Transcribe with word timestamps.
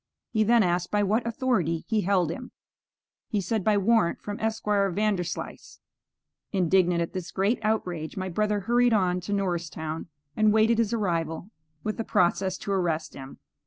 He 0.31 0.43
then 0.43 0.63
asked 0.63 0.89
by 0.89 1.03
what 1.03 1.27
authority 1.27 1.85
he 1.87 2.01
held 2.01 2.31
him. 2.31 2.49
He 3.27 3.39
said 3.39 3.63
by 3.63 3.77
warrant 3.77 4.19
from 4.19 4.39
Esquire 4.39 4.89
Vanderslice. 4.89 5.79
Indignant 6.51 7.03
at 7.03 7.13
this 7.13 7.29
great 7.29 7.59
outrage, 7.61 8.17
my 8.17 8.27
brother 8.27 8.61
hurried 8.61 8.93
on 8.93 9.19
to 9.21 9.31
Norristown, 9.31 10.07
and 10.35 10.51
waited 10.51 10.79
his 10.79 10.91
arrival 10.91 11.51
with 11.83 11.99
a 11.99 12.03
process 12.03 12.57
to 12.57 12.71
arrest 12.71 13.13
him. 13.13 13.37